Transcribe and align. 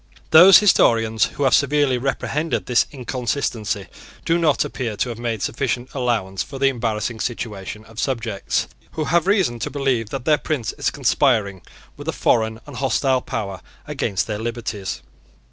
Those 0.31 0.57
historians 0.57 1.25
who 1.25 1.43
have 1.43 1.53
severely 1.53 1.99
reprehended 1.99 2.65
this 2.65 2.87
inconsistency 2.91 3.85
do 4.25 4.39
not 4.39 4.65
appear 4.65 4.97
to 4.97 5.09
have 5.09 5.19
made 5.19 5.43
sufficient 5.43 5.93
allowance 5.93 6.41
for 6.41 6.57
the 6.57 6.69
embarrassing 6.69 7.19
situation 7.19 7.85
of 7.85 7.99
subjects 7.99 8.67
who 8.93 9.03
have 9.03 9.27
reason 9.27 9.59
to 9.59 9.69
believe 9.69 10.09
that 10.09 10.25
their 10.25 10.39
prince 10.39 10.73
is 10.73 10.89
conspiring 10.89 11.61
with 11.97 12.07
a 12.07 12.13
foreign 12.13 12.59
and 12.65 12.77
hostile 12.77 13.21
power 13.21 13.61
against 13.85 14.25
their 14.25 14.39
liberties. 14.39 15.03